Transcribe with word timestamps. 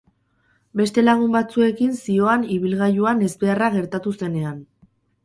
Beste 0.79 1.01
lagun 1.03 1.35
batzuekin 1.35 1.91
zihoan 1.97 2.45
ibilgailuan 2.55 3.21
ezbeharra 3.29 3.69
geratu 3.77 4.15
zenean. 4.23 4.57